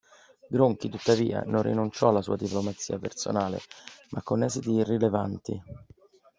[0.47, 3.59] Gronchi, tuttavia, non rinunciò alla sua diplomazia personale
[4.09, 5.61] ma con esiti irrilevanti.